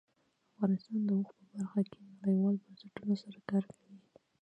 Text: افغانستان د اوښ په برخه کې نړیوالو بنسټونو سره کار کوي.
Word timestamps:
افغانستان 0.51 0.99
د 1.05 1.09
اوښ 1.17 1.29
په 1.37 1.43
برخه 1.53 1.81
کې 1.91 1.99
نړیوالو 2.19 2.61
بنسټونو 2.65 3.13
سره 3.23 3.37
کار 3.49 3.63
کوي. 3.71 3.97